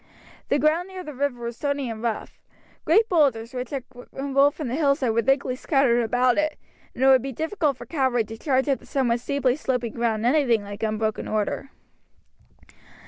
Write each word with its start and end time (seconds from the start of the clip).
The 0.49 0.57
ground 0.57 0.87
near 0.87 1.03
the 1.03 1.13
river 1.13 1.43
was 1.45 1.57
stony 1.57 1.87
and 1.87 2.01
rough. 2.01 2.41
Great 2.85 3.07
boulders, 3.07 3.53
which 3.53 3.69
had 3.69 3.83
rolled 4.11 4.55
from 4.55 4.67
the 4.67 4.73
hillside, 4.73 5.11
were 5.11 5.21
thickly 5.21 5.55
scattered 5.55 6.01
about 6.01 6.39
it, 6.39 6.57
and 6.95 7.03
it 7.03 7.07
would 7.07 7.21
be 7.21 7.31
difficult 7.31 7.77
for 7.77 7.85
cavalry 7.85 8.23
to 8.23 8.35
charge 8.39 8.67
up 8.67 8.79
the 8.79 8.87
somewhat 8.87 9.19
steeply 9.19 9.55
sloping 9.55 9.93
ground 9.93 10.25
in 10.25 10.33
anything 10.33 10.63
like 10.63 10.81
unbroken 10.81 11.27
order. 11.27 11.69